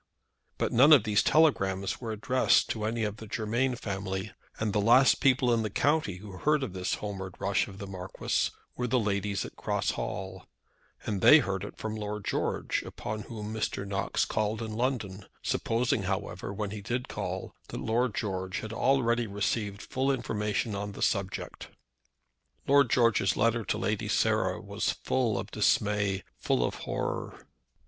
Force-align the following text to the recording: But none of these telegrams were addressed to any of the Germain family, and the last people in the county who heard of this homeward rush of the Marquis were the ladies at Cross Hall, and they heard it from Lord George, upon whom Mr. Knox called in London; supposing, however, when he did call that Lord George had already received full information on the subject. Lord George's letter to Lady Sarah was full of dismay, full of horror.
But 0.57 0.71
none 0.73 0.93
of 0.93 1.03
these 1.03 1.21
telegrams 1.21 2.01
were 2.01 2.11
addressed 2.11 2.69
to 2.71 2.85
any 2.85 3.03
of 3.03 3.17
the 3.17 3.27
Germain 3.27 3.75
family, 3.75 4.31
and 4.59 4.73
the 4.73 4.81
last 4.81 5.19
people 5.21 5.53
in 5.53 5.61
the 5.61 5.69
county 5.69 6.15
who 6.15 6.31
heard 6.39 6.63
of 6.63 6.73
this 6.73 6.95
homeward 6.95 7.35
rush 7.37 7.67
of 7.67 7.77
the 7.77 7.85
Marquis 7.85 8.49
were 8.75 8.87
the 8.87 8.97
ladies 8.99 9.45
at 9.45 9.55
Cross 9.55 9.91
Hall, 9.91 10.47
and 11.05 11.21
they 11.21 11.37
heard 11.37 11.63
it 11.63 11.77
from 11.77 11.93
Lord 11.95 12.25
George, 12.25 12.81
upon 12.81 13.19
whom 13.29 13.53
Mr. 13.53 13.87
Knox 13.87 14.25
called 14.25 14.59
in 14.63 14.73
London; 14.75 15.25
supposing, 15.43 16.01
however, 16.01 16.51
when 16.51 16.71
he 16.71 16.81
did 16.81 17.07
call 17.07 17.53
that 17.67 17.79
Lord 17.79 18.15
George 18.15 18.61
had 18.61 18.73
already 18.73 19.27
received 19.27 19.83
full 19.83 20.09
information 20.11 20.73
on 20.73 20.93
the 20.93 21.03
subject. 21.03 21.67
Lord 22.65 22.89
George's 22.89 23.37
letter 23.37 23.63
to 23.65 23.77
Lady 23.77 24.07
Sarah 24.07 24.59
was 24.59 24.93
full 25.03 25.37
of 25.37 25.51
dismay, 25.51 26.23
full 26.39 26.65
of 26.65 26.73
horror. 26.73 27.45